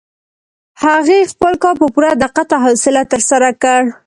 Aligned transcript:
هغې 0.83 1.19
خپل 1.31 1.53
کار 1.63 1.75
په 1.81 1.87
پوره 1.93 2.11
دقت 2.23 2.47
او 2.55 2.59
حوصله 2.65 3.01
ترسره 3.11 3.49
کړ. 3.61 3.81